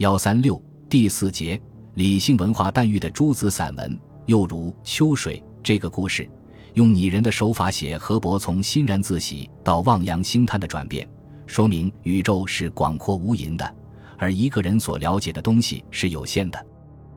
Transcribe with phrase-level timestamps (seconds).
[0.00, 0.58] 幺三六
[0.88, 1.60] 第四节，
[1.92, 6.26] 理性文化诞育的诸子散文，又如《秋水》这个故事，
[6.72, 11.06] 用拟人的手法写河伯从欣然自喜到望洋兴叹的转变，
[11.46, 13.74] 说明宇宙是广阔无垠的，
[14.16, 16.66] 而一个人所了解的东西是有限的。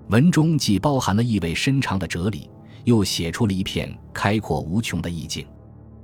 [0.09, 2.50] 文中既包含了意味深长的哲理，
[2.84, 5.47] 又写出了一片开阔无穷的意境。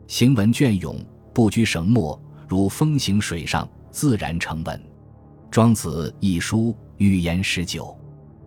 [0.08, 0.98] 行文隽永，
[1.34, 2.18] 不拘绳墨，
[2.48, 4.80] 如风行水上，自然成文。
[5.52, 7.98] 《庄子》一书寓言十九，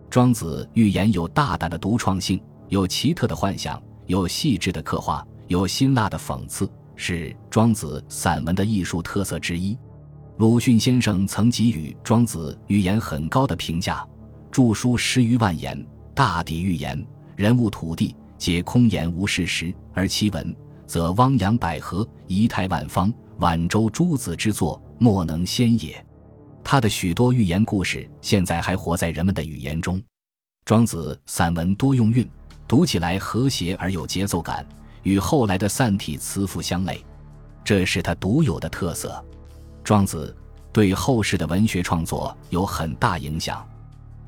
[0.09, 9.77] 庄子寓言有大胆的独创性，有奇特的幻想，有细致的刻画，有辛辣的讽刺，是庄子散文的艺术特色之一。
[10.37, 14.07] 鲁迅先生曾给予庄子寓言很高的评价。
[14.49, 20.55] 著书十余万言，大抵寓言，人物土地皆空言无事实，而其文
[20.87, 26.03] 则汪洋百合，仪态万方，晚周诸子之作，莫能先也。
[26.63, 30.01] 他的许多寓言故事，现在还活在人们的语言中。
[30.65, 32.27] 庄子散文多用韵，
[32.67, 34.65] 读起来和谐而有节奏感，
[35.03, 37.03] 与后来的散体词赋相类，
[37.63, 39.23] 这是他独有的特色。
[39.83, 40.35] 庄子
[40.71, 43.67] 对后世的文学创作有很大影响。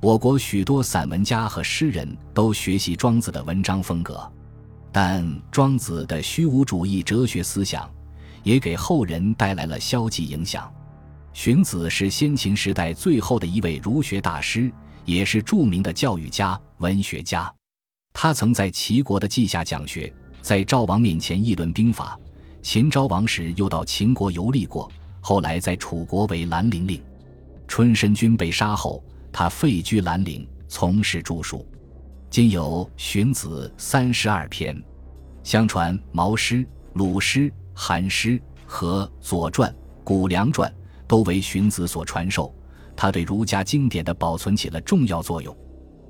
[0.01, 4.29] 我国许多散文家和诗人都学习庄子的文章风格，
[4.91, 7.89] 但庄子的虚无主义哲学思想
[8.43, 10.71] 也给后人带来了消极影响。
[11.35, 14.71] 荀子是先秦时代最后的一位儒学大师，
[15.03, 17.53] 也是著名的教育家、文学家。
[18.13, 20.11] 他曾在齐国的稷下讲学，
[20.41, 22.17] 在赵王面前议论兵法。
[22.61, 27.03] 秦昭王时又到秦国游历过，后来在楚国为兰陵令。
[27.67, 29.03] 春申君被杀后。
[29.29, 31.67] 他废居兰陵，从事著述，
[32.29, 34.81] 今有《荀子》三十二篇。
[35.43, 36.59] 相传《毛诗》
[36.93, 37.41] 《鲁诗》
[37.73, 39.69] 《韩诗》和《左传》
[40.05, 40.71] 《谷梁传》
[41.07, 42.53] 都为荀子所传授，
[42.95, 45.55] 他对儒家经典的保存起了重要作用。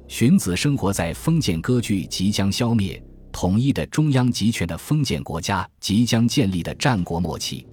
[0.08, 7.66] 荀子生活在封建割据即将消灭、统一的中央集权的封建国家即将建立的战国末期，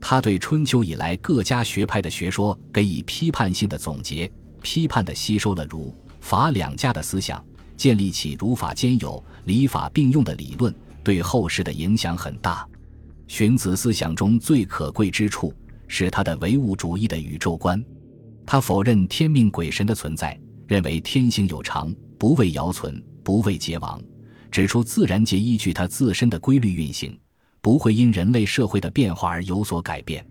[0.00, 4.30] 他对春秋以来各家学派的学说给予批判性的总结。
[4.62, 7.42] 批判地吸收了儒法两家的思想，
[7.78, 12.68] 建立起儒法兼有、礼法并用的理论，对后世的影响很大。
[13.26, 15.50] 荀子思想中最可贵之处
[15.92, 17.84] 是他的唯物主义的宇宙观，
[18.46, 24.00] 他否认天命鬼神的存在，认为天性有常，不为尧存，不为桀亡，
[24.52, 27.18] 指出自然界依据它自身的规律运行，
[27.60, 30.24] 不会因人类社会的变化而有所改变。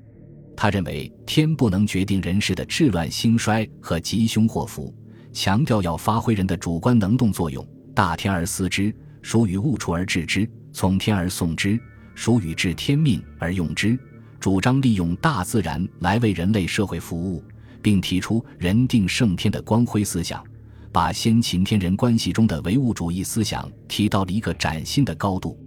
[0.55, 4.95] 他认为天不能决定人世的治乱兴衰和吉凶祸福，
[5.33, 7.67] 强调要发挥人的主观能动作用。
[7.93, 11.77] 大天而思之，属与物处而治之；从天而送之，
[12.15, 13.99] 属与治天命而用之。
[14.39, 17.43] 主张利用大自然来为人类社会服务，
[17.81, 20.43] 并提出人定胜天的光辉思想，
[20.91, 25.59] 把先秦天人关系中的唯物主义思想提到了一个崭新的高度。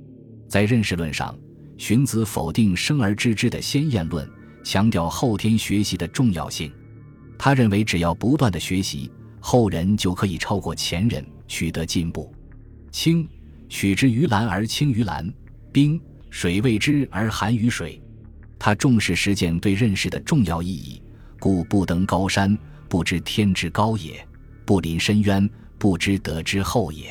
[0.49, 1.37] 在认识论上，
[1.77, 4.29] 荀子否定生而知之的先验论。
[4.65, 6.73] 强调后天学习的重要性，
[7.37, 9.11] 他认为只要不断的学习，
[9.41, 12.33] 后人就可以超过前人，取得进步。
[12.91, 13.29] 清，
[13.69, 15.27] 取之于蓝而清于蓝；
[15.73, 16.01] 冰，
[16.31, 18.02] 水为之而寒于水。
[18.65, 21.03] 他重视实践对认识的重要意义，
[21.41, 22.57] 故不登高山，
[22.89, 24.25] 不知天之高也；
[24.65, 27.11] 不临深渊，不知德之厚也。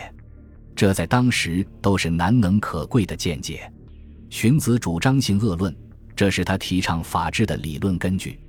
[0.74, 3.70] 这在当时都是难能可贵的见解。
[4.30, 5.76] 荀子主张性恶论。
[6.16, 8.40] 这是他提倡法治的理论根据。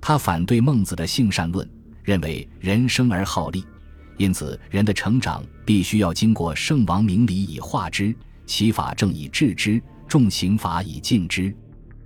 [0.00, 1.68] 他反对孟子的性善论，
[2.04, 3.64] 认为人生而好利，
[4.16, 8.14] 因此人的成长必须要经过圣王明理以化之，
[8.46, 11.52] 其法正以治之，重刑法以禁之。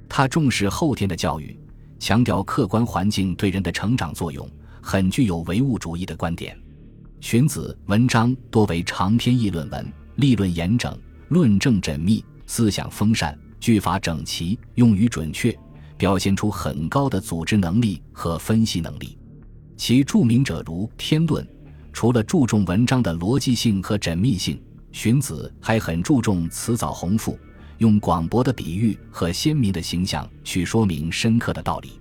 [0.08, 1.56] 他重视后天的教育，
[1.98, 4.48] 强调客观环境对人的成长作用，
[4.80, 6.58] 很具有唯物主义的观点。
[7.20, 10.96] 荀子文章多为长篇议论文，立论严整，
[11.28, 13.38] 论证缜密，思想丰善。
[13.60, 15.52] 句法整齐，用语准确，
[15.96, 19.18] 表现出很高的组织能力和分析能力。
[19.76, 21.44] 其著名者如《天论》，
[21.92, 24.62] 除了注重文章的逻辑性和缜密性，
[24.92, 27.36] 荀子还很注重辞藻宏富，
[27.78, 32.00] 用广博的比喻和鲜明的形象去说明深刻的道理。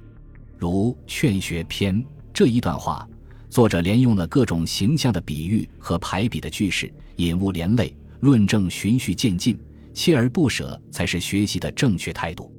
[0.57, 1.95] 如《劝学篇》
[2.33, 3.07] 这一段话，
[3.49, 9.57] 作者连用了各种形象的比喻和排比的句式，引物连类，论证循序渐进。
[9.93, 12.53] 锲而不舍才是学习的正确态度。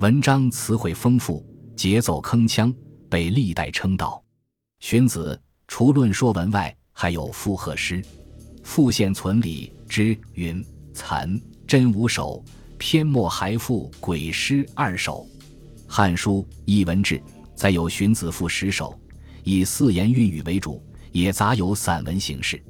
[0.00, 1.42] 文章词汇丰富，
[1.74, 2.74] 节奏铿锵，
[3.08, 4.22] 被历代称道。
[4.80, 8.02] 荀子除论说文外，还有附和诗，
[8.62, 10.62] 《复现存理之云：
[10.92, 12.44] 残真五首，
[12.76, 15.26] 篇末还附鬼诗二首。
[15.86, 17.16] 《汉书·艺文志》
[17.54, 18.98] 载有荀子赋十首，
[19.44, 22.62] 以四言韵语为主，也杂有散文形式。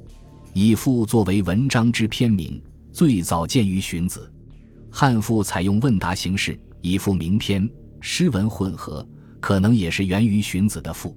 [0.53, 2.61] 以赋作为文章之篇名，
[2.93, 4.31] 最早见于荀子。
[4.89, 7.69] 汉赋采用问答形式，以赋名篇，
[7.99, 9.05] 诗文混合，
[9.41, 11.15] 可能也是源于荀子的赋。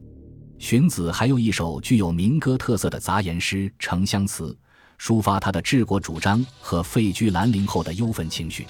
[0.59, 4.51] 荀子还有一首具有民歌特色的杂言诗《城乡词》，
[4.99, 8.65] 抒发他的治国主张和废居兰陵后的忧愤情绪。《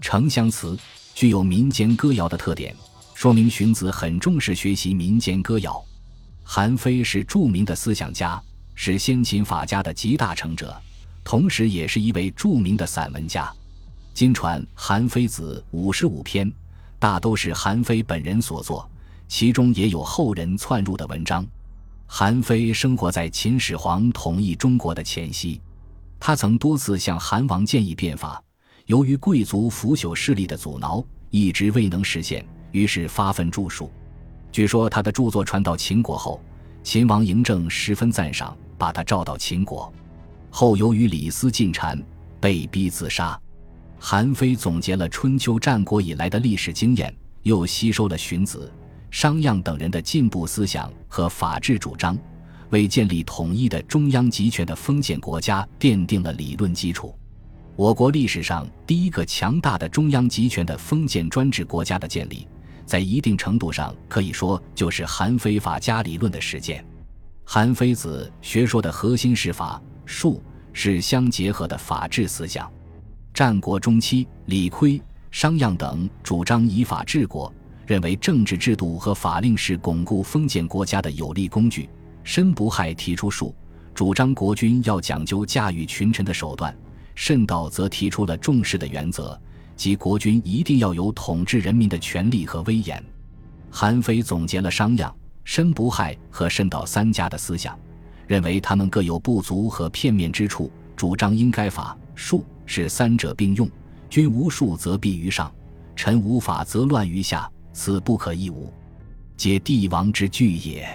[0.00, 0.76] 城乡词》
[1.14, 2.74] 具有民间歌谣的特点，
[3.14, 5.84] 说明荀子很重视学习民间歌谣。
[6.44, 8.40] 韩非是著名的思想家。
[8.78, 10.76] 是先秦法家的集大成者，
[11.24, 13.50] 同时也是一位著名的散文家。
[14.12, 16.52] 今传《韩非子》五十五篇，
[16.98, 18.86] 大都是韩非本人所作，
[19.28, 21.42] 其中也有后人篡入的文章。
[22.06, 25.60] 韩非生活在秦始皇统一中国的前夕，
[26.18, 28.42] 他曾多次向韩王建议变法，
[28.86, 33.90] 由于贵族腐朽势力的阻挠，一直未能实现，于是发愤著述。
[34.50, 36.40] 据说他的著作传到秦国后，
[36.82, 38.56] 秦王嬴政十分赞赏。
[38.78, 39.90] 把他召到秦国，
[40.50, 41.98] 后由于李斯进谗，
[42.38, 43.40] 被逼自杀。
[43.98, 47.10] 韩非总结了春秋战国以来的历史经验，
[47.42, 48.70] 又吸收了荀子、
[49.10, 52.18] 商鞅等人的进步思想和法治主张，
[52.70, 57.14] 为建立统一的中央集权的封建国家奠定了理论基础。
[57.76, 62.48] 我国历史上第一个强大的中央集权的封建专制国家的建立，
[62.86, 66.84] 在一定程度上可以说就是韩非法家理论的实践。
[67.44, 70.42] 韩非子学说的核心是法术
[70.72, 72.70] 是相结合的法治思想。
[73.34, 75.00] 战国中期，李悝、
[75.30, 77.52] 商鞅等主张以法治国，
[77.86, 81.88] 认为政治制度和法令是巩固封建国家的有力工具。
[82.24, 83.54] 申不害提出术，
[83.94, 86.72] 主张国君要讲究驾驭群臣的手段；
[87.14, 89.40] 慎道则提出了重视的原则，
[89.76, 93.02] 即国君一定要有统治人民的权利和威严。
[93.70, 95.12] 韩非总结了商鞅。
[95.44, 97.78] 申不害和慎道三家的思想，
[98.26, 103.70] 认为他们各有不足和片面之处，主张应该法术是三者并用。
[104.10, 105.48] 君无术则弊于上，
[105.94, 108.72] 臣无法则乱于下，此不可一无，
[109.36, 110.88] 皆帝王之惧也。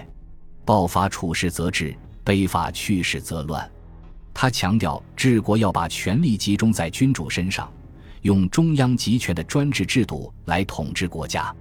[0.64, 1.94] 暴法处事则治，
[2.24, 3.70] 卑法去世则乱。
[4.34, 7.72] 他强调治国要把权力集中在君主身上，
[8.22, 11.54] 用中央集权的专制制度来统治国家。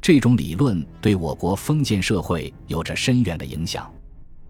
[0.00, 3.92] 这种理论对我国封建社会有着深远的影响。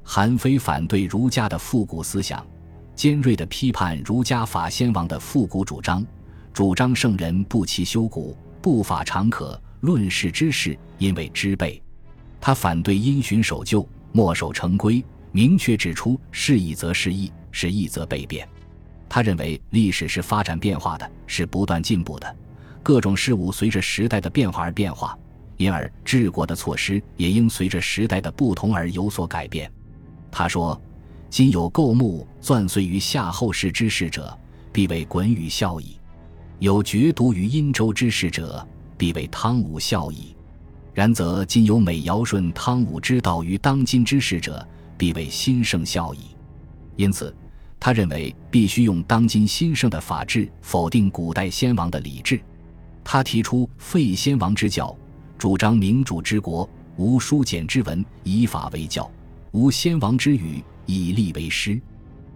[0.03, 2.47] 韩非反对儒家的复古思想，
[2.95, 6.05] 尖锐地批判儒家法先王的复古主张，
[6.53, 11.83] 主张圣人不其修古，不法常可，论事之事因为知备。
[12.41, 18.49] 他反对因循守旧，墨守成规，明确指出是义则是义，是义则被变。
[19.09, 22.37] 他认为历史是发展变化的，是不断进步的，
[22.83, 25.19] 各种事物随着时代的变化而变化。
[25.57, 29.71] 因而，治国的措施也应随着时代的不同而有所改变。
[30.31, 30.81] 他说
[31.29, 34.35] ：“今有构木钻碎于夏后氏之事者，
[34.73, 35.99] 必为鲧禹孝矣；
[36.61, 38.67] 有决毒于殷周之事者，
[39.01, 40.37] 必为汤武孝矣。
[40.93, 44.69] 然则今有美尧舜汤武之道于当今之事者，
[44.99, 46.37] 必为新圣孝矣。”
[46.97, 47.35] 因此，
[47.79, 52.39] 他认为必须用当今新生的法治否定古代先王的礼制。
[53.03, 54.95] 他提出废先王之教。
[55.39, 59.11] 主张民主之国，无书简之文，以法为教；
[59.53, 61.81] 无先王之语，以吏为师。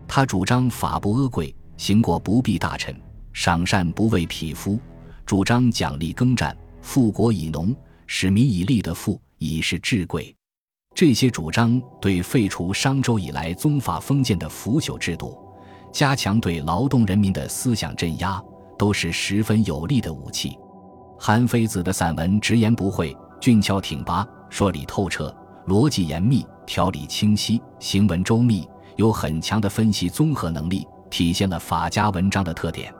[0.08, 2.98] 他主张法不阿贵，行过不避大臣，
[3.34, 4.80] 赏善不为匹夫。
[5.26, 7.74] 主张奖励耕战，富国以农，
[8.06, 10.32] 使民以利的富，以是至贵。
[10.94, 15.36] 这些主张对废除商周以来宗法封建的腐朽制度，
[15.90, 18.40] 加强对劳动人民的思想镇压，
[18.78, 20.56] 都是十分有力的武器。
[21.18, 25.34] 韩非子的散文直言不讳、俊俏挺拔、说理透彻、
[25.66, 32.94] 逻辑严密、条理清晰、行文周密，有很强的分析综合能力，体现了法家文章的特点。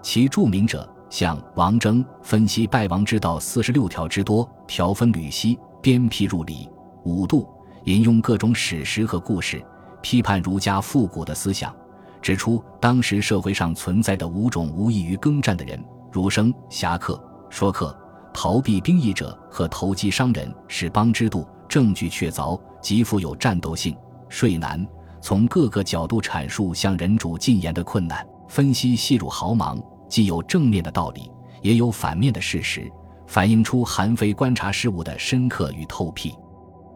[0.00, 6.68] 其著名者像王征分析败亡之道四十六条之多，条分缕析，鞭辟入里；
[7.04, 7.48] 五度
[7.84, 9.64] 引用各种史实和故事，
[10.02, 11.74] 批判儒家复古的思想，
[12.20, 17.22] 指出当时社会上存在的五种无异于耕战的人，儒生、侠客。
[17.48, 17.96] 说客、
[18.34, 23.96] 逃避兵役者和投机商人是邦之度，证据确凿，极富有战斗性。
[24.28, 24.84] 税难，
[25.20, 31.30] 从各个角度阐述向人主进言的困难，分析细入毫芒，既有正面的道理，
[31.62, 32.90] 也有反面的事实，
[33.26, 36.34] 反映出韩非观察事物的深刻与透辟。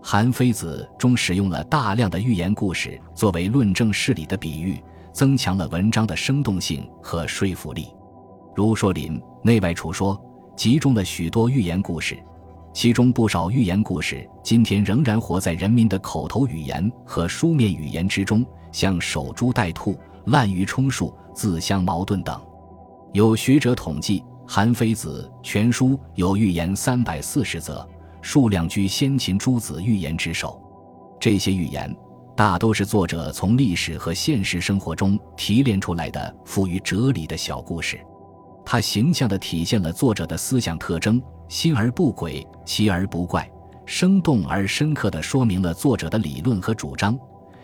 [0.02, 7.88] 韩非子中使用了大量的寓言故事作为论证事理的比喻，增强了文章的生动性和说服力。
[8.54, 10.20] 如说林内外处说。
[10.56, 12.22] 集中了许多寓言故事，
[12.74, 22.38] 其中不少寓言故事今天仍然活在人民的口头语言和书面语言之中，像守株待兔、滥竽充数、自相矛盾等。
[23.12, 27.84] 有学者统计，《韩非子》全书有寓言三百四十则，
[28.22, 30.62] 数量居先秦诸子寓言之首。
[31.18, 31.92] 这些寓言
[32.36, 37.98] 大都是作者从历史和现实生活中提炼出来的富于哲理的小故事。
[38.64, 43.50] 它形象地体现了作者的思想特征，新而不诡，奇而不怪，
[43.86, 47.18] 生动而深刻地说明了作者的理论和主张。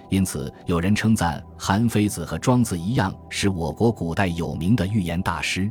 [0.09, 5.71] 因此，有人称赞韩非子和庄子一样，是我国古代有名的寓言大师。